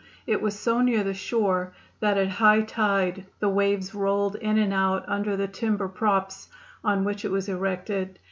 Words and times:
It 0.25 0.41
was 0.41 0.57
so 0.57 0.81
near 0.81 1.03
the 1.03 1.13
shore 1.13 1.73
that 1.99 2.17
at 2.17 2.27
high 2.27 2.61
tide 2.61 3.27
the 3.39 3.49
waves 3.49 3.93
rolled 3.93 4.35
in 4.35 4.57
and 4.57 4.73
out 4.73 5.05
under 5.07 5.37
the 5.37 5.47
timber 5.47 5.87
props 5.87 6.49
on 6.83 7.03
which 7.03 7.23
it 7.23 7.29
was 7.29 7.47
erected. 7.47 8.17